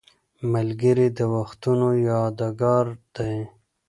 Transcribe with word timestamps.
ملګری 0.53 1.07
د 1.17 1.19
وختونو 1.33 1.89
یادګار 2.09 2.85
دی 3.15 3.35